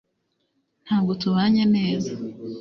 ntabwo 0.85 1.11
tubanye 1.21 1.63
neza 1.75 2.11